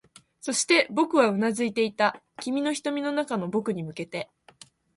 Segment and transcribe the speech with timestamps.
[0.39, 4.31] そして、僕はうなずいていた、君の瞳の中の僕に向けて